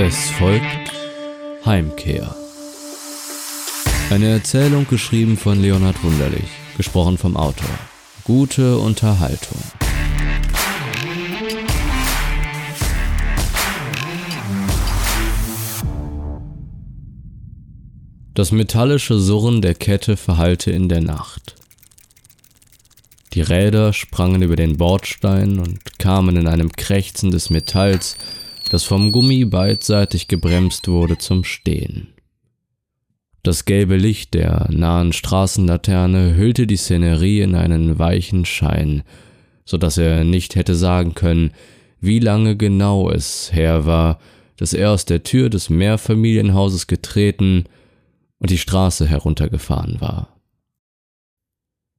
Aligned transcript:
Es 0.00 0.30
folgt 0.30 0.92
Heimkehr. 1.66 2.32
Eine 4.10 4.28
Erzählung 4.28 4.86
geschrieben 4.86 5.36
von 5.36 5.60
Leonhard 5.60 6.04
Wunderlich, 6.04 6.48
gesprochen 6.76 7.18
vom 7.18 7.36
Autor. 7.36 7.68
Gute 8.22 8.78
Unterhaltung. 8.78 9.58
Das 18.34 18.52
metallische 18.52 19.18
Surren 19.18 19.62
der 19.62 19.74
Kette 19.74 20.16
verhallte 20.16 20.70
in 20.70 20.88
der 20.88 21.00
Nacht. 21.00 21.56
Die 23.32 23.42
Räder 23.42 23.92
sprangen 23.92 24.42
über 24.42 24.54
den 24.54 24.76
Bordstein 24.76 25.58
und 25.58 25.98
kamen 25.98 26.36
in 26.36 26.46
einem 26.46 26.70
Krächzen 26.70 27.32
des 27.32 27.50
Metalls, 27.50 28.16
das 28.68 28.84
vom 28.84 29.12
Gummi 29.12 29.44
beidseitig 29.44 30.28
gebremst 30.28 30.88
wurde, 30.88 31.18
zum 31.18 31.44
Stehen. 31.44 32.08
Das 33.42 33.64
gelbe 33.64 33.96
Licht 33.96 34.34
der 34.34 34.68
nahen 34.70 35.12
Straßenlaterne 35.12 36.36
hüllte 36.36 36.66
die 36.66 36.76
Szenerie 36.76 37.40
in 37.40 37.54
einen 37.54 37.98
weichen 37.98 38.44
Schein, 38.44 39.02
so 39.64 39.78
dass 39.78 39.96
er 39.96 40.24
nicht 40.24 40.54
hätte 40.54 40.74
sagen 40.74 41.14
können, 41.14 41.52
wie 42.00 42.18
lange 42.18 42.56
genau 42.56 43.10
es 43.10 43.52
her 43.52 43.86
war, 43.86 44.18
dass 44.56 44.72
er 44.72 44.90
aus 44.90 45.04
der 45.04 45.22
Tür 45.22 45.50
des 45.50 45.70
Mehrfamilienhauses 45.70 46.86
getreten 46.86 47.64
und 48.38 48.50
die 48.50 48.58
Straße 48.58 49.06
heruntergefahren 49.06 50.00
war. 50.00 50.36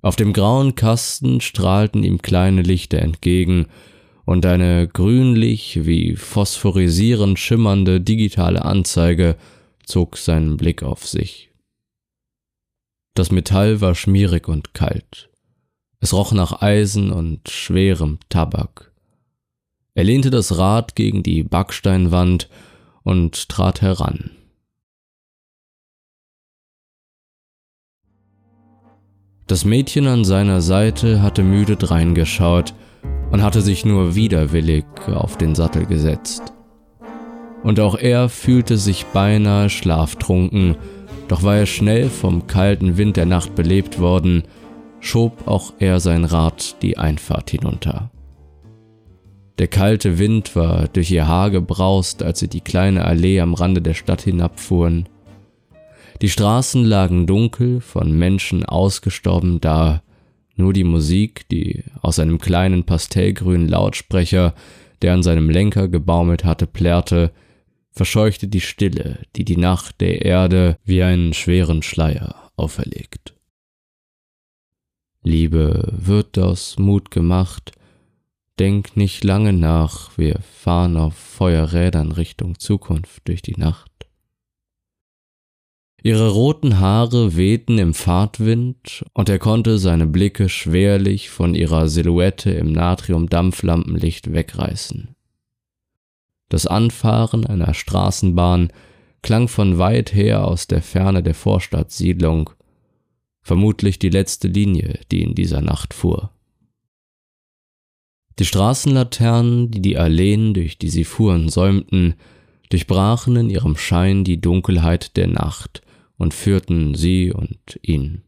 Auf 0.02 0.16
dem 0.16 0.34
grauen 0.34 0.76
Kasten 0.76 1.42
strahlten 1.42 2.04
ihm 2.04 2.22
kleine 2.22 2.62
Lichter 2.62 3.00
entgegen, 3.00 3.68
und 4.30 4.46
eine 4.46 4.88
grünlich 4.88 5.88
wie 5.88 6.16
phosphorisierend 6.16 7.40
schimmernde 7.40 8.00
digitale 8.00 8.64
Anzeige 8.64 9.38
zog 9.84 10.18
seinen 10.18 10.56
Blick 10.56 10.84
auf 10.84 11.08
sich. 11.08 11.50
Das 13.16 13.32
Metall 13.32 13.82
war 13.82 13.96
schmierig 13.96 14.48
und 14.48 14.76
kalt. 14.76 15.32
Es 16.00 16.14
roch 16.14 16.32
nach 16.32 16.62
Eisen 16.62 17.12
und 17.12 17.50
schwerem 17.50 18.20
Tabak. 18.30 18.92
Er 19.96 20.04
lehnte 20.04 20.30
das 20.30 20.60
Rad 20.60 20.96
gegen 20.96 21.24
die 21.24 21.42
Backsteinwand 21.42 22.50
und 23.02 23.50
trat 23.50 23.82
heran. 23.82 24.30
Das 29.48 29.66
Mädchen 29.66 30.06
an 30.06 30.24
seiner 30.24 30.62
Seite 30.62 31.24
hatte 31.24 31.42
müde 31.42 31.78
dreingeschaut 31.78 32.76
und 33.32 33.44
hatte 33.44 33.62
sich 33.62 33.86
nur 33.86 34.16
widerwillig 34.16 34.86
auf 35.08 35.38
den 35.38 35.56
Sattel 35.56 35.86
gesetzt. 35.86 36.54
Und 37.64 37.80
auch 37.80 37.96
er 37.96 38.30
fühlte 38.30 38.78
sich 38.78 39.06
beinahe 39.08 39.70
schlaftrunken, 39.70 40.78
doch 41.28 41.44
war 41.44 41.58
er 41.58 41.66
schnell 41.66 42.10
vom 42.10 42.48
kalten 42.48 42.98
Wind 42.98 43.18
der 43.18 43.26
Nacht 43.26 43.56
belebt 43.56 44.00
worden, 44.00 44.44
schob 45.00 45.48
auch 45.48 45.74
er 45.80 46.00
sein 46.00 46.26
Rad 46.26 46.82
die 46.82 46.98
Einfahrt 46.98 47.52
hinunter. 47.52 48.10
Der 49.60 49.68
kalte 49.68 50.18
Wind 50.18 50.56
war 50.56 50.88
durch 50.88 51.12
ihr 51.12 51.28
Haar 51.28 51.52
gebraust, 51.52 52.24
als 52.24 52.40
sie 52.40 52.48
die 52.48 52.62
kleine 52.62 53.04
Allee 53.04 53.42
am 53.42 53.54
Rande 53.54 53.82
der 53.82 53.94
Stadt 53.94 54.22
hinabfuhren. 54.22 55.10
Die 56.22 56.30
Straßen 56.30 56.86
lagen 56.86 57.28
dunkel, 57.28 57.82
von 57.82 58.12
Menschen 58.18 58.66
ausgestorben 58.66 59.60
da, 59.60 60.02
nur 60.60 60.74
die 60.74 60.84
Musik, 60.84 61.48
die 61.50 61.84
aus 62.02 62.20
einem 62.20 62.38
kleinen 62.38 62.86
pastellgrünen 62.86 63.68
Lautsprecher, 63.68 64.54
der 65.02 65.14
an 65.14 65.24
seinem 65.24 65.50
Lenker 65.50 65.88
gebaumelt 65.88 66.44
hatte, 66.44 66.68
plärrte, 66.68 67.32
verscheuchte 67.92 68.48
die 68.48 68.62
Stille, 68.62 69.24
die 69.36 69.46
die 69.46 69.58
Nacht 69.58 70.02
der 70.02 70.24
Erde 70.24 70.78
wie 70.84 71.02
einen 71.02 71.34
schweren 71.34 71.82
Schleier 71.82 72.52
auferlegt. 72.56 73.34
Liebe, 75.24 75.92
wird 75.92 76.38
aus 76.38 76.78
Mut 76.78 77.12
gemacht, 77.12 77.72
denk 78.60 78.96
nicht 78.96 79.24
lange 79.24 79.54
nach, 79.54 80.18
wir 80.18 80.40
fahren 80.40 80.98
auf 80.98 81.16
Feuerrädern 81.16 82.12
Richtung 82.12 82.60
Zukunft 82.60 83.28
durch 83.28 83.42
die 83.42 83.58
Nacht. 83.58 84.09
Ihre 86.02 86.30
roten 86.30 86.80
Haare 86.80 87.36
wehten 87.36 87.78
im 87.78 87.94
Fahrtwind, 87.94 89.04
und 89.14 89.28
er 89.28 89.40
konnte 89.40 89.78
seine 89.78 90.08
Blicke 90.08 90.48
schwerlich 90.48 91.30
von 91.30 91.56
ihrer 91.56 91.90
Silhouette 91.90 92.52
im 92.52 92.72
Natrium-Dampflampenlicht 92.72 94.32
wegreißen. 94.32 95.16
Das 96.48 96.66
Anfahren 96.66 97.46
einer 97.46 97.74
Straßenbahn 97.74 98.72
klang 99.22 99.50
von 99.50 99.78
weit 99.78 100.14
her 100.14 100.48
aus 100.48 100.68
der 100.68 100.82
Ferne 100.82 101.22
der 101.22 101.36
Vorstadtsiedlung, 101.36 102.52
vermutlich 103.42 104.00
die 104.00 104.10
letzte 104.10 104.48
Linie, 104.48 105.00
die 105.12 105.22
in 105.22 105.36
dieser 105.36 105.62
Nacht 105.62 105.94
fuhr. 105.94 106.32
Die 108.40 108.46
Straßenlaternen, 108.46 109.70
die 109.70 109.82
die 109.82 109.98
Alleen, 109.98 110.54
durch 110.54 110.78
die 110.78 110.88
sie 110.88 111.04
fuhren, 111.04 111.50
säumten, 111.50 112.16
durchbrachen 112.70 113.36
in 113.36 113.50
ihrem 113.50 113.76
Schein 113.76 114.24
die 114.24 114.40
Dunkelheit 114.40 115.18
der 115.18 115.28
Nacht 115.28 115.82
und 116.20 116.36
führten 116.36 116.94
sie 116.94 117.34
und 117.34 117.80
ihn. 117.82 118.22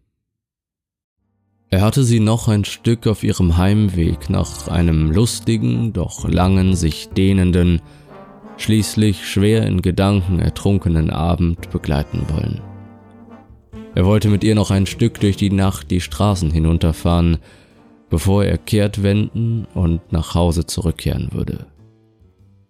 Er 1.69 1.81
hatte 1.81 2.03
sie 2.03 2.19
noch 2.19 2.47
ein 2.47 2.65
Stück 2.65 3.05
auf 3.05 3.23
ihrem 3.23 3.57
Heimweg 3.57 4.29
nach 4.29 4.67
einem 4.67 5.11
lustigen, 5.11 5.93
doch 5.93 6.27
langen, 6.27 6.75
sich 6.75 7.09
dehnenden, 7.09 7.81
schließlich 8.57 9.25
schwer 9.25 9.65
in 9.67 9.81
Gedanken 9.81 10.39
ertrunkenen 10.39 11.11
Abend 11.11 11.69
begleiten 11.69 12.25
wollen. 12.29 12.61
Er 13.93 14.05
wollte 14.05 14.29
mit 14.29 14.43
ihr 14.43 14.55
noch 14.55 14.71
ein 14.71 14.85
Stück 14.85 15.19
durch 15.19 15.37
die 15.37 15.51
Nacht 15.51 15.91
die 15.91 16.01
Straßen 16.01 16.51
hinunterfahren, 16.51 17.37
bevor 18.09 18.43
er 18.43 18.57
kehrt 18.57 19.03
wenden 19.03 19.65
und 19.73 20.11
nach 20.11 20.35
Hause 20.35 20.65
zurückkehren 20.65 21.29
würde. 21.31 21.67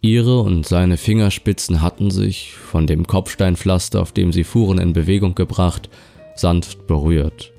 Ihre 0.02 0.42
und 0.42 0.66
seine 0.66 0.98
Fingerspitzen 0.98 1.84
hatten 1.84 2.10
sich, 2.10 2.54
von 2.56 2.88
dem 2.88 3.06
Kopfsteinpflaster, 3.06 4.02
auf 4.02 4.12
dem 4.12 4.34
sie 4.34 4.44
fuhren, 4.44 4.80
in 4.80 4.94
Bewegung 4.94 5.36
gebracht, 5.36 5.90
sanft 6.36 6.88
berührt. 6.88 7.54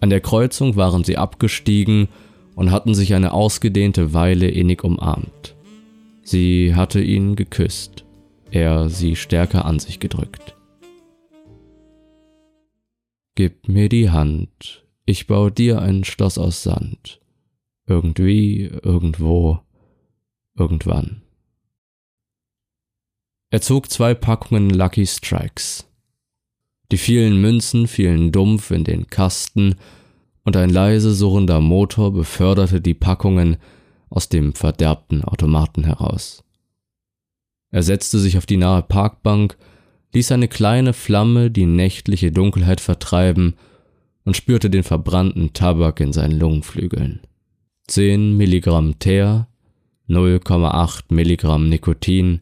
An 0.00 0.08
der 0.08 0.20
Kreuzung 0.20 0.76
waren 0.76 1.04
sie 1.04 1.18
abgestiegen 1.18 2.08
und 2.54 2.70
hatten 2.70 2.94
sich 2.94 3.14
eine 3.14 3.32
ausgedehnte 3.32 4.14
Weile 4.14 4.48
innig 4.48 4.84
umarmt. 4.84 5.54
Sie 6.22 6.74
hatte 6.74 7.02
ihn 7.02 7.36
geküsst, 7.36 8.06
er 8.50 8.88
sie 8.88 9.14
stärker 9.14 9.66
an 9.66 9.78
sich 9.78 10.00
gedrückt. 10.00 10.56
Gib 13.34 13.68
mir 13.68 13.90
die 13.90 14.08
Hand, 14.08 14.86
ich 15.04 15.26
baue 15.26 15.52
dir 15.52 15.82
ein 15.82 16.04
Schloss 16.04 16.38
aus 16.38 16.62
Sand. 16.62 17.20
Irgendwie, 17.86 18.70
irgendwo, 18.82 19.58
irgendwann. 20.56 21.23
Er 23.54 23.60
zog 23.60 23.88
zwei 23.88 24.14
Packungen 24.14 24.70
Lucky 24.70 25.06
Strikes. 25.06 25.88
Die 26.90 26.96
vielen 26.96 27.40
Münzen 27.40 27.86
fielen 27.86 28.32
dumpf 28.32 28.72
in 28.72 28.82
den 28.82 29.06
Kasten 29.06 29.76
und 30.42 30.56
ein 30.56 30.70
leise 30.70 31.14
surrender 31.14 31.60
Motor 31.60 32.12
beförderte 32.12 32.80
die 32.80 32.94
Packungen 32.94 33.58
aus 34.10 34.28
dem 34.28 34.54
verderbten 34.54 35.22
Automaten 35.22 35.84
heraus. 35.84 36.42
Er 37.70 37.84
setzte 37.84 38.18
sich 38.18 38.36
auf 38.38 38.44
die 38.44 38.56
nahe 38.56 38.82
Parkbank, 38.82 39.56
ließ 40.14 40.32
eine 40.32 40.48
kleine 40.48 40.92
Flamme 40.92 41.48
die 41.48 41.66
nächtliche 41.66 42.32
Dunkelheit 42.32 42.80
vertreiben 42.80 43.54
und 44.24 44.36
spürte 44.36 44.68
den 44.68 44.82
verbrannten 44.82 45.52
Tabak 45.52 46.00
in 46.00 46.12
seinen 46.12 46.40
Lungenflügeln. 46.40 47.20
10 47.86 48.36
Milligramm 48.36 48.98
Teer, 48.98 49.46
0,8 50.08 51.14
Milligramm 51.14 51.68
Nikotin 51.68 52.40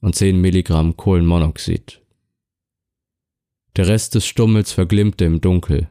und 0.00 0.14
10 0.14 0.40
Milligramm 0.40 0.96
Kohlenmonoxid. 0.96 2.02
Der 3.76 3.88
Rest 3.88 4.14
des 4.14 4.26
Stummels 4.26 4.72
verglimmte 4.72 5.24
im 5.24 5.40
Dunkel. 5.40 5.88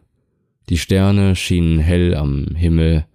Die 0.70 0.78
Sterne 0.78 1.36
schienen 1.36 1.80
hell 1.80 2.16
am 2.16 2.56
Himmel. 2.56 3.06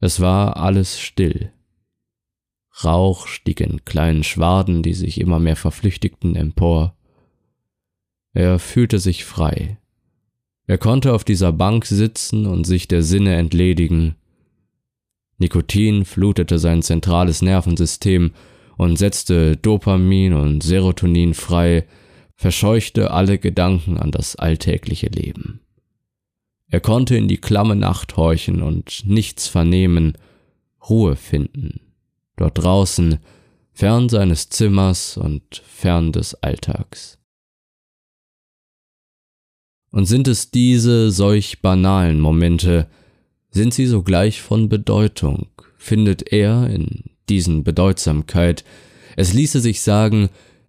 Es 0.00 0.20
war 0.20 0.56
alles 0.56 1.00
still. 1.00 1.52
Rauch 2.84 3.26
stieg 3.26 3.60
in 3.60 3.84
kleinen 3.84 4.24
Schwaden, 4.24 4.82
die 4.82 4.94
sich 4.94 5.20
immer 5.20 5.38
mehr 5.38 5.56
verflüchtigten, 5.56 6.36
empor. 6.36 6.96
Er 8.32 8.58
fühlte 8.58 8.98
sich 8.98 9.24
frei. 9.24 9.78
Er 10.66 10.78
konnte 10.78 11.12
auf 11.12 11.24
dieser 11.24 11.52
Bank 11.52 11.84
sitzen 11.84 12.46
und 12.46 12.64
sich 12.64 12.88
der 12.88 13.02
Sinne 13.02 13.34
entledigen. 13.36 14.16
Nikotin 15.38 16.04
flutete 16.04 16.58
sein 16.58 16.82
zentrales 16.82 17.42
Nervensystem 17.42 18.32
und 18.82 18.96
setzte 18.96 19.56
Dopamin 19.56 20.34
und 20.34 20.62
Serotonin 20.62 21.34
frei, 21.34 21.86
verscheuchte 22.34 23.12
alle 23.12 23.38
Gedanken 23.38 23.96
an 23.96 24.10
das 24.10 24.36
alltägliche 24.36 25.06
Leben. 25.06 25.60
Er 26.68 26.80
konnte 26.80 27.16
in 27.16 27.28
die 27.28 27.38
klamme 27.38 27.76
Nacht 27.76 28.16
horchen 28.16 28.62
und 28.62 29.02
nichts 29.04 29.46
vernehmen, 29.46 30.18
Ruhe 30.88 31.16
finden. 31.16 31.80
Dort 32.36 32.58
draußen, 32.58 33.18
fern 33.72 34.08
seines 34.08 34.48
Zimmers 34.48 35.16
und 35.16 35.62
fern 35.66 36.12
des 36.12 36.34
Alltags. 36.34 37.18
Und 39.90 40.06
sind 40.06 40.26
es 40.26 40.50
diese 40.50 41.10
solch 41.10 41.60
banalen 41.60 42.18
Momente, 42.18 42.88
sind 43.50 43.74
sie 43.74 43.86
sogleich 43.86 44.40
von 44.40 44.70
Bedeutung, 44.70 45.48
findet 45.76 46.32
er 46.32 46.68
in 46.68 47.11
diesen 47.32 47.64
Bedeutsamkeit, 47.64 48.62
es 49.16 49.32
ließe 49.32 49.60
sich 49.60 49.80
sagen, 49.80 50.28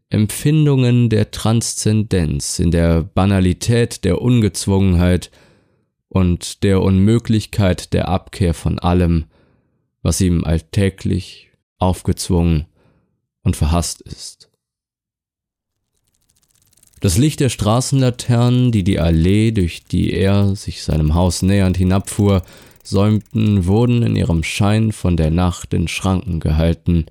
Empfindungen 0.10 1.10
der 1.10 1.32
Transzendenz, 1.32 2.60
in 2.60 2.72
der 2.72 3.04
Banalität 3.04 4.06
der 4.06 4.22
Ungezwungenheit 4.22 5.30
und 6.08 6.64
der 6.64 6.82
Unmöglichkeit 6.82 7.92
der 7.94 8.08
Abkehr 8.08 8.54
von 8.54 8.80
allem, 8.80 9.26
was 10.04 10.22
ihm 10.22 10.46
alltäglich 10.46 11.50
aufgezwungen 11.80 12.68
und 13.42 13.58
verhasst 13.58 14.02
ist. 14.02 14.50
Das 17.02 17.18
Licht 17.18 17.42
der 17.42 17.50
Straßenlaternen, 17.50 18.72
die 18.72 18.86
die 18.86 19.00
Allee, 19.00 19.52
durch 19.52 19.84
die 19.84 20.14
er 20.14 20.56
sich 20.56 20.84
seinem 20.84 21.14
Haus 21.14 21.42
nähernd 21.42 21.76
hinabfuhr, 21.76 22.44
säumten, 22.84 23.66
wurden 23.66 24.04
in 24.04 24.16
ihrem 24.16 24.44
Schein 24.44 24.92
von 24.92 25.18
der 25.18 25.32
Nacht 25.32 25.74
in 25.74 25.88
Schranken 25.88 26.40
gehalten, 26.40 27.06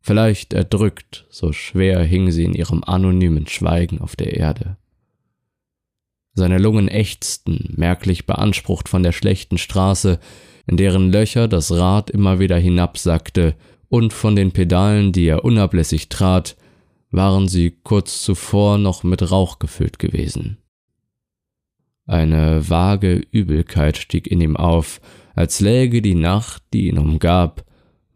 vielleicht 0.00 0.52
erdrückt, 0.52 1.26
so 1.30 1.52
schwer 1.52 2.02
hing 2.02 2.30
sie 2.30 2.44
in 2.44 2.54
ihrem 2.54 2.82
anonymen 2.82 3.46
Schweigen 3.46 4.00
auf 4.00 4.16
der 4.16 4.36
Erde. 4.36 4.76
Seine 6.34 6.58
Lungen 6.58 6.88
ächzten, 6.88 7.74
merklich 7.76 8.26
beansprucht 8.26 8.88
von 8.88 9.02
der 9.02 9.12
schlechten 9.12 9.58
Straße, 9.58 10.18
in 10.66 10.76
deren 10.76 11.12
Löcher 11.12 11.46
das 11.46 11.70
Rad 11.70 12.10
immer 12.10 12.38
wieder 12.38 12.56
hinabsackte, 12.56 13.54
und 13.88 14.14
von 14.14 14.34
den 14.34 14.52
Pedalen, 14.52 15.12
die 15.12 15.26
er 15.26 15.44
unablässig 15.44 16.08
trat, 16.08 16.56
waren 17.10 17.46
sie 17.46 17.76
kurz 17.84 18.22
zuvor 18.22 18.78
noch 18.78 19.04
mit 19.04 19.30
Rauch 19.30 19.58
gefüllt 19.58 19.98
gewesen. 19.98 20.61
Eine 22.06 22.68
vage 22.68 23.22
Übelkeit 23.30 23.96
stieg 23.96 24.26
in 24.26 24.40
ihm 24.40 24.56
auf, 24.56 25.00
als 25.34 25.60
läge 25.60 26.02
die 26.02 26.14
Nacht, 26.14 26.62
die 26.72 26.88
ihn 26.88 26.98
umgab, 26.98 27.64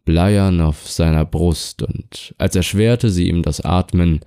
bleiern 0.05 0.61
auf 0.61 0.89
seiner 0.89 1.25
Brust, 1.25 1.81
und 1.83 2.35
als 2.37 2.55
erschwerte 2.55 3.09
sie 3.09 3.29
ihm 3.29 3.43
das 3.43 3.61
Atmen, 3.61 4.21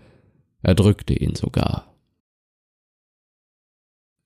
erdrückte 0.63 1.15
ihn 1.15 1.35
sogar. 1.35 1.87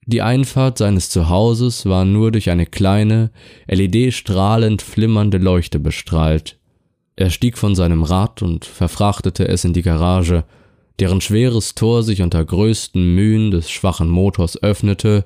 Die 0.07 0.21
Einfahrt 0.21 0.79
seines 0.79 1.09
Zuhauses 1.09 1.87
war 1.87 2.05
nur 2.05 2.31
durch 2.31 2.51
eine 2.51 2.67
kleine, 2.67 3.31
LED-strahlend 3.67 4.83
flimmernde 4.83 5.39
Leuchte 5.39 5.79
bestrahlt. 5.79 6.59
Er 7.17 7.31
stieg 7.31 7.57
von 7.57 7.75
seinem 7.75 8.03
Rad 8.03 8.43
und 8.43 8.65
verfrachtete 8.65 9.49
es 9.49 9.65
in 9.65 9.73
die 9.73 9.83
Garage, 9.83 10.45
deren 11.01 11.21
schweres 11.21 11.75
Tor 11.75 12.03
sich 12.03 12.23
unter 12.23 12.45
größten 12.45 13.15
Mühen 13.15 13.51
des 13.51 13.71
schwachen 13.71 14.09
Motors 14.09 14.63
öffnete 14.63 15.25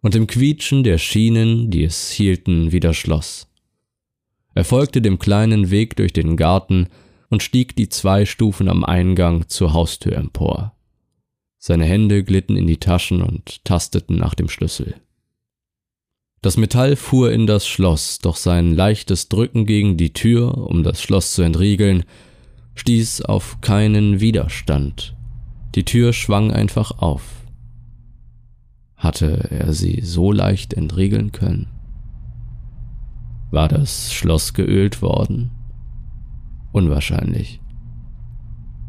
und 0.00 0.14
im 0.14 0.26
Quietschen 0.26 0.84
der 0.84 0.98
Schienen, 0.98 1.70
die 1.70 1.84
es 1.84 2.10
hielten, 2.10 2.72
wieder 2.72 2.94
schloss. 2.94 3.48
Er 4.54 4.64
folgte 4.64 5.02
dem 5.02 5.18
kleinen 5.18 5.70
Weg 5.70 5.96
durch 5.96 6.12
den 6.12 6.36
Garten 6.36 6.88
und 7.28 7.42
stieg 7.42 7.76
die 7.76 7.88
zwei 7.88 8.24
Stufen 8.24 8.68
am 8.68 8.84
Eingang 8.84 9.48
zur 9.48 9.72
Haustür 9.72 10.16
empor. 10.16 10.74
Seine 11.58 11.84
Hände 11.84 12.22
glitten 12.22 12.56
in 12.56 12.66
die 12.66 12.78
Taschen 12.78 13.22
und 13.22 13.64
tasteten 13.64 14.16
nach 14.16 14.34
dem 14.34 14.48
Schlüssel. 14.48 14.94
Das 16.42 16.56
Metall 16.56 16.94
fuhr 16.94 17.32
in 17.32 17.46
das 17.46 17.66
Schloss, 17.66 18.18
doch 18.18 18.36
sein 18.36 18.72
leichtes 18.72 19.28
Drücken 19.28 19.66
gegen 19.66 19.96
die 19.96 20.12
Tür, 20.12 20.56
um 20.56 20.84
das 20.84 21.02
Schloss 21.02 21.34
zu 21.34 21.42
entriegeln, 21.42 22.04
stieß 22.76 23.22
auf 23.22 23.60
keinen 23.60 24.20
Widerstand. 24.20 25.16
Die 25.74 25.84
Tür 25.84 26.12
schwang 26.12 26.52
einfach 26.52 26.98
auf. 26.98 27.22
Hatte 28.94 29.50
er 29.50 29.72
sie 29.72 30.00
so 30.02 30.32
leicht 30.32 30.72
entriegeln 30.72 31.32
können? 31.32 31.66
War 33.50 33.68
das 33.68 34.12
Schloss 34.12 34.54
geölt 34.54 35.02
worden? 35.02 35.50
Unwahrscheinlich. 36.72 37.60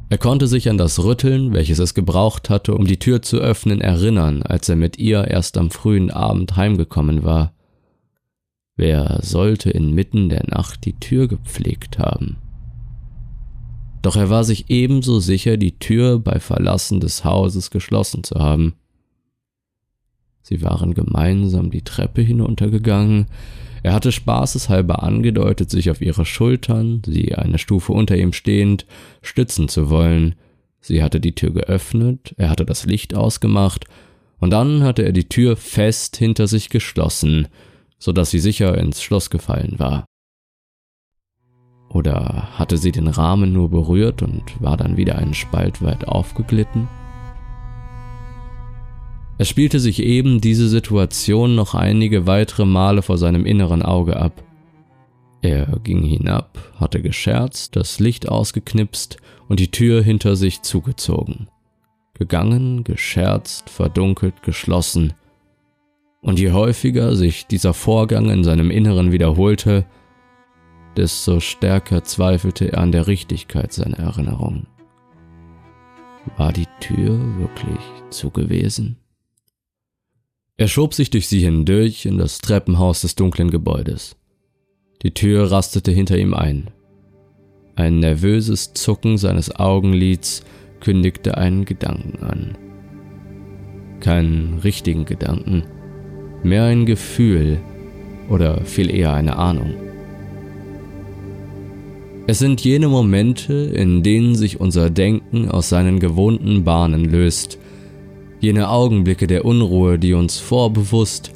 Er 0.09 0.17
konnte 0.17 0.47
sich 0.47 0.69
an 0.69 0.77
das 0.77 1.03
Rütteln, 1.03 1.53
welches 1.53 1.79
es 1.79 1.93
gebraucht 1.93 2.49
hatte, 2.49 2.73
um 2.73 2.87
die 2.87 2.99
Tür 2.99 3.21
zu 3.21 3.37
öffnen, 3.37 3.81
erinnern, 3.81 4.41
als 4.41 4.69
er 4.69 4.77
mit 4.77 4.97
ihr 4.97 5.27
erst 5.27 5.57
am 5.57 5.69
frühen 5.69 6.11
Abend 6.11 6.55
heimgekommen 6.55 7.23
war. 7.23 7.53
Wer 8.77 9.19
sollte 9.21 9.69
inmitten 9.69 10.29
der 10.29 10.45
Nacht 10.47 10.85
die 10.85 10.93
Tür 10.93 11.27
gepflegt 11.27 11.99
haben? 11.99 12.37
Doch 14.01 14.15
er 14.15 14.29
war 14.29 14.43
sich 14.43 14.69
ebenso 14.69 15.19
sicher, 15.19 15.57
die 15.57 15.79
Tür 15.79 16.19
bei 16.19 16.39
Verlassen 16.39 16.99
des 16.99 17.23
Hauses 17.25 17.71
geschlossen 17.71 18.23
zu 18.23 18.35
haben. 18.35 18.75
Sie 20.41 20.61
waren 20.61 20.93
gemeinsam 20.93 21.71
die 21.71 21.83
Treppe 21.83 22.21
hinuntergegangen, 22.21 23.27
er 23.83 23.93
hatte 23.93 24.11
spaßeshalber 24.11 25.03
angedeutet, 25.03 25.69
sich 25.69 25.89
auf 25.89 26.01
ihre 26.01 26.25
Schultern, 26.25 27.01
sie 27.05 27.35
eine 27.35 27.57
Stufe 27.57 27.93
unter 27.93 28.17
ihm 28.17 28.33
stehend, 28.33 28.85
stützen 29.21 29.69
zu 29.69 29.89
wollen. 29.89 30.35
Sie 30.81 31.03
hatte 31.03 31.19
die 31.19 31.35
Tür 31.35 31.51
geöffnet, 31.51 32.33
er 32.37 32.49
hatte 32.49 32.65
das 32.65 32.85
Licht 32.85 33.15
ausgemacht, 33.15 33.85
und 34.39 34.51
dann 34.51 34.83
hatte 34.83 35.03
er 35.03 35.13
die 35.13 35.29
Tür 35.29 35.55
fest 35.55 36.17
hinter 36.17 36.47
sich 36.47 36.69
geschlossen, 36.69 37.47
so 37.97 38.11
dass 38.11 38.29
sie 38.29 38.39
sicher 38.39 38.77
ins 38.77 39.01
Schloss 39.01 39.29
gefallen 39.29 39.79
war. 39.79 40.05
Oder 41.89 42.49
hatte 42.57 42.77
sie 42.77 42.91
den 42.91 43.07
Rahmen 43.07 43.53
nur 43.53 43.69
berührt 43.69 44.21
und 44.21 44.43
war 44.61 44.77
dann 44.77 44.97
wieder 44.97 45.17
einen 45.17 45.33
Spalt 45.33 45.81
weit 45.81 46.07
aufgeglitten? 46.07 46.87
Es 49.39 49.47
spielte 49.47 49.79
sich 49.79 50.01
eben 50.01 50.41
diese 50.41 50.67
Situation 50.67 51.55
noch 51.55 51.75
einige 51.75 52.25
weitere 52.25 52.65
Male 52.65 53.03
vor 53.03 53.17
seinem 53.17 53.45
inneren 53.45 53.83
Auge 53.83 54.17
ab. 54.17 54.43
Er 55.41 55.67
ging 55.83 56.03
hinab, 56.03 56.57
hatte 56.79 57.01
gescherzt, 57.01 57.75
das 57.75 57.99
Licht 57.99 58.27
ausgeknipst 58.27 59.17
und 59.47 59.59
die 59.59 59.69
Tür 59.69 60.01
hinter 60.01 60.35
sich 60.35 60.63
zugezogen. 60.63 61.47
Gegangen, 62.15 62.83
gescherzt, 62.83 63.69
verdunkelt, 63.69 64.41
geschlossen. 64.41 65.13
Und 66.21 66.39
je 66.39 66.51
häufiger 66.51 67.15
sich 67.15 67.45
dieser 67.45 67.75
Vorgang 67.75 68.31
in 68.31 68.43
seinem 68.43 68.71
Inneren 68.71 69.11
wiederholte, 69.11 69.85
desto 70.97 71.39
stärker 71.39 72.03
zweifelte 72.03 72.71
er 72.73 72.79
an 72.79 72.91
der 72.91 73.07
Richtigkeit 73.07 73.71
seiner 73.71 73.99
Erinnerung. 73.99 74.65
War 76.35 76.51
die 76.51 76.67
Tür 76.79 77.19
wirklich 77.37 77.79
zu 78.09 78.31
gewesen? 78.31 78.97
Er 80.57 80.67
schob 80.67 80.93
sich 80.93 81.11
durch 81.11 81.27
sie 81.27 81.39
hindurch 81.39 82.05
in 82.05 82.17
das 82.17 82.39
Treppenhaus 82.39 83.01
des 83.01 83.15
dunklen 83.15 83.51
Gebäudes. 83.51 84.17
Die 85.03 85.13
Tür 85.13 85.51
rastete 85.51 85.91
hinter 85.91 86.17
ihm 86.17 86.33
ein. 86.33 86.71
Ein 87.75 87.99
nervöses 87.99 88.73
Zucken 88.73 89.19
seines 89.19 89.55
Augenlids 89.55 90.43
kündigte 90.79 91.37
einen 91.37 91.65
Gedanken 91.65 92.23
an. 92.23 92.57
Keinen 93.99 94.59
richtigen 94.59 95.05
Gedanken, 95.05 95.63
mehr 96.43 96.63
ein 96.63 96.87
Gefühl 96.87 97.59
oder 98.29 98.65
viel 98.65 98.89
eher 98.89 99.13
eine 99.13 99.37
Ahnung. 99.37 99.86
Es 102.27 102.39
sind 102.39 102.61
jene 102.61 102.89
Momente, 102.89 103.53
in 103.53 104.03
denen 104.03 104.35
sich 104.35 104.59
unser 104.59 104.89
Denken 104.89 105.49
aus 105.49 105.69
seinen 105.69 105.99
gewohnten 105.99 106.63
Bahnen 106.63 107.05
löst 107.05 107.57
jene 108.39 108.69
Augenblicke 108.69 109.27
der 109.27 109.45
Unruhe, 109.45 109.97
die 109.97 110.13
uns 110.13 110.39
vorbewusst, 110.39 111.31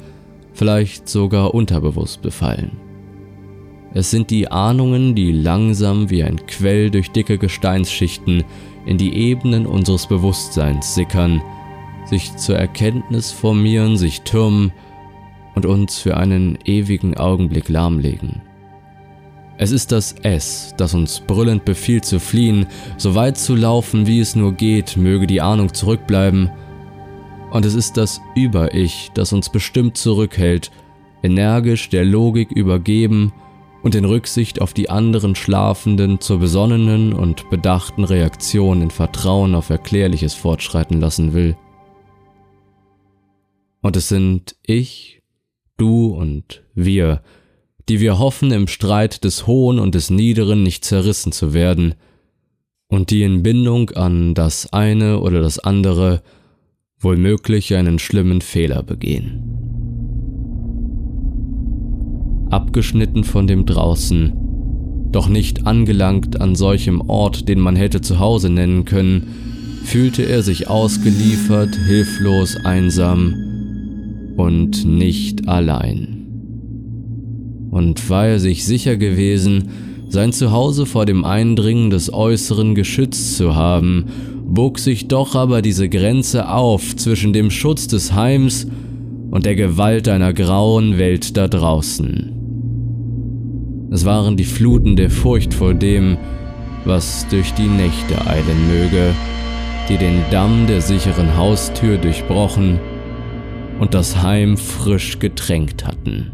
vielleicht 0.52 1.08
sogar 1.08 1.54
unterbewusst 1.54 2.22
befallen. 2.22 2.72
Es 3.94 4.10
sind 4.10 4.30
die 4.30 4.48
Ahnungen, 4.48 5.14
die 5.14 5.32
langsam 5.32 6.08
wie 6.08 6.22
ein 6.22 6.46
Quell 6.46 6.90
durch 6.90 7.10
dicke 7.10 7.38
Gesteinsschichten 7.38 8.44
in 8.86 8.96
die 8.96 9.14
Ebenen 9.14 9.66
unseres 9.66 10.06
Bewusstseins 10.06 10.94
sickern, 10.94 11.42
sich 12.06 12.36
zur 12.36 12.56
Erkenntnis 12.56 13.30
formieren, 13.30 13.96
sich 13.96 14.22
türmen 14.22 14.72
und 15.54 15.66
uns 15.66 15.98
für 15.98 16.16
einen 16.16 16.58
ewigen 16.64 17.16
Augenblick 17.16 17.68
lahmlegen. 17.68 18.40
Es 19.62 19.70
ist 19.70 19.92
das 19.92 20.16
Es, 20.24 20.74
das 20.76 20.92
uns 20.92 21.20
brüllend 21.20 21.64
befiehlt 21.64 22.04
zu 22.04 22.18
fliehen, 22.18 22.66
so 22.96 23.14
weit 23.14 23.38
zu 23.38 23.54
laufen, 23.54 24.08
wie 24.08 24.18
es 24.18 24.34
nur 24.34 24.54
geht, 24.54 24.96
möge 24.96 25.28
die 25.28 25.40
Ahnung 25.40 25.72
zurückbleiben, 25.72 26.50
und 27.52 27.64
es 27.64 27.74
ist 27.74 27.96
das 27.96 28.20
Über-Ich, 28.34 29.12
das 29.14 29.32
uns 29.32 29.50
bestimmt 29.50 29.96
zurückhält, 29.96 30.72
energisch 31.22 31.88
der 31.90 32.04
Logik 32.04 32.50
übergeben 32.50 33.32
und 33.84 33.94
in 33.94 34.04
Rücksicht 34.04 34.60
auf 34.60 34.74
die 34.74 34.90
anderen 34.90 35.36
Schlafenden 35.36 36.20
zur 36.20 36.40
besonnenen 36.40 37.12
und 37.12 37.48
bedachten 37.48 38.02
Reaktion 38.02 38.82
in 38.82 38.90
Vertrauen 38.90 39.54
auf 39.54 39.70
Erklärliches 39.70 40.34
fortschreiten 40.34 41.00
lassen 41.00 41.34
will. 41.34 41.56
Und 43.80 43.96
es 43.96 44.08
sind 44.08 44.56
ich, 44.66 45.22
du 45.76 46.06
und 46.06 46.64
wir, 46.74 47.22
die 47.92 48.00
wir 48.00 48.18
hoffen, 48.18 48.52
im 48.52 48.68
Streit 48.68 49.22
des 49.22 49.46
Hohen 49.46 49.78
und 49.78 49.94
des 49.94 50.08
Niederen 50.08 50.62
nicht 50.62 50.82
zerrissen 50.82 51.30
zu 51.30 51.52
werden, 51.52 51.94
und 52.88 53.10
die 53.10 53.22
in 53.22 53.42
Bindung 53.42 53.90
an 53.90 54.32
das 54.32 54.72
eine 54.72 55.20
oder 55.20 55.42
das 55.42 55.58
andere 55.58 56.22
wohlmöglich 56.98 57.74
einen 57.74 57.98
schlimmen 57.98 58.40
Fehler 58.40 58.82
begehen. 58.82 59.42
Abgeschnitten 62.50 63.24
von 63.24 63.46
dem 63.46 63.66
draußen, 63.66 64.32
doch 65.12 65.28
nicht 65.28 65.66
angelangt 65.66 66.40
an 66.40 66.54
solchem 66.54 67.02
Ort, 67.02 67.46
den 67.46 67.60
man 67.60 67.76
hätte 67.76 68.00
zu 68.00 68.18
Hause 68.18 68.48
nennen 68.48 68.86
können, 68.86 69.80
fühlte 69.84 70.22
er 70.22 70.42
sich 70.42 70.66
ausgeliefert, 70.66 71.76
hilflos, 71.76 72.56
einsam 72.64 73.34
und 74.38 74.86
nicht 74.86 75.46
allein. 75.46 76.21
Und 77.72 78.08
war 78.10 78.26
er 78.26 78.38
sich 78.38 78.66
sicher 78.66 78.98
gewesen, 78.98 79.70
sein 80.08 80.30
Zuhause 80.30 80.84
vor 80.84 81.06
dem 81.06 81.24
Eindringen 81.24 81.88
des 81.88 82.12
Äußeren 82.12 82.74
geschützt 82.74 83.38
zu 83.38 83.56
haben, 83.56 84.04
bog 84.44 84.78
sich 84.78 85.08
doch 85.08 85.34
aber 85.34 85.62
diese 85.62 85.88
Grenze 85.88 86.50
auf 86.50 86.94
zwischen 86.96 87.32
dem 87.32 87.50
Schutz 87.50 87.86
des 87.86 88.12
Heims 88.12 88.66
und 89.30 89.46
der 89.46 89.56
Gewalt 89.56 90.06
einer 90.08 90.34
grauen 90.34 90.98
Welt 90.98 91.38
da 91.38 91.48
draußen. 91.48 93.88
Es 93.90 94.04
waren 94.04 94.36
die 94.36 94.44
Fluten 94.44 94.94
der 94.94 95.08
Furcht 95.08 95.54
vor 95.54 95.72
dem, 95.72 96.18
was 96.84 97.26
durch 97.30 97.54
die 97.54 97.68
Nächte 97.68 98.20
eilen 98.26 98.68
möge, 98.68 99.14
die 99.88 99.96
den 99.96 100.20
Damm 100.30 100.66
der 100.66 100.82
sicheren 100.82 101.38
Haustür 101.38 101.96
durchbrochen 101.96 102.78
und 103.80 103.94
das 103.94 104.22
Heim 104.22 104.58
frisch 104.58 105.18
getränkt 105.18 105.86
hatten. 105.86 106.32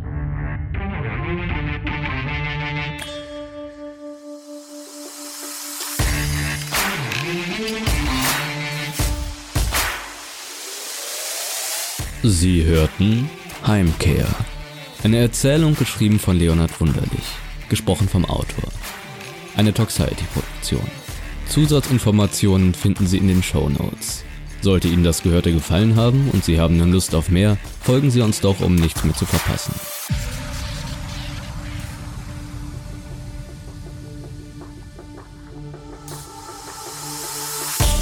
Sie 12.24 12.64
hörten 12.64 13.30
Heimkehr. 13.64 14.26
Eine 15.04 15.18
Erzählung 15.18 15.76
geschrieben 15.76 16.18
von 16.18 16.36
Leonhard 16.36 16.80
Wunderlich, 16.80 17.24
gesprochen 17.68 18.08
vom 18.08 18.24
Autor. 18.24 18.72
Eine 19.56 19.72
Toxiety-Produktion. 19.72 20.82
Zusatzinformationen 21.48 22.74
finden 22.74 23.06
Sie 23.06 23.18
in 23.18 23.28
den 23.28 23.44
Show 23.44 23.68
Notes. 23.68 24.24
Sollte 24.62 24.88
Ihnen 24.88 25.04
das 25.04 25.22
Gehörte 25.22 25.52
gefallen 25.52 25.94
haben 25.94 26.28
und 26.32 26.44
Sie 26.44 26.58
haben 26.58 26.76
nun 26.76 26.90
Lust 26.90 27.14
auf 27.14 27.28
mehr, 27.28 27.56
folgen 27.82 28.10
Sie 28.10 28.20
uns 28.20 28.40
doch, 28.40 28.58
um 28.60 28.74
nichts 28.74 29.04
mehr 29.04 29.14
zu 29.14 29.24
verpassen. 29.24 29.74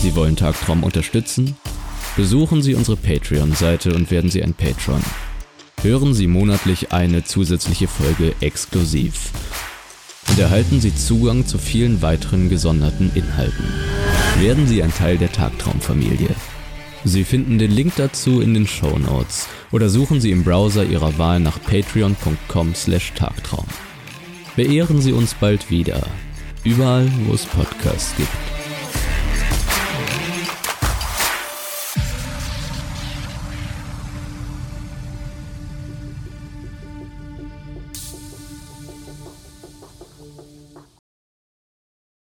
Sie 0.01 0.15
wollen 0.17 0.37
Tagtraum 0.37 0.85
unterstützen? 0.85 1.57
Besuchen 2.17 2.63
Sie 2.63 2.75
unsere 2.75 2.97
Patreon-Seite 2.97 3.95
und 3.95 4.11
werden 4.11 4.31
Sie 4.31 4.43
ein 4.43 4.55
Patron. 4.55 5.03
Hören 5.83 6.15
Sie 6.15 6.27
monatlich 6.27 6.91
eine 6.91 7.25
zusätzliche 7.25 7.89
Folge 7.89 8.35
exklusiv 8.41 9.33
und 10.31 10.39
erhalten 10.39 10.81
Sie 10.81 10.95
Zugang 10.95 11.47
zu 11.47 11.59
vielen 11.59 12.01
weiteren 12.01 12.49
gesonderten 12.49 13.11
Inhalten. 13.15 13.67
Werden 14.41 14.67
Sie 14.67 14.83
ein 14.83 14.95
Teil 14.95 15.19
der 15.19 15.31
Tagtraumfamilie. 15.31 16.35
Sie 17.05 17.23
finden 17.23 17.59
den 17.59 17.71
Link 17.71 17.93
dazu 17.97 18.41
in 18.41 18.55
den 18.55 18.67
Show 18.67 18.99
Notes 18.99 19.47
oder 19.71 19.91
suchen 19.91 20.23
Sie 20.23 20.31
im 20.31 20.43
Browser 20.43 20.87
Ihrer 20.87 21.19
Wahl 21.19 21.39
nach 21.39 21.63
patreon.com/tagtraum. 21.63 23.67
Beehren 24.57 25.03
Sie 25.03 25.13
uns 25.13 25.35
bald 25.35 25.71
wieder, 25.71 26.07
überall, 26.65 27.13
wo 27.27 27.35
es 27.35 27.45
Podcasts 27.45 28.17
gibt. 28.17 28.56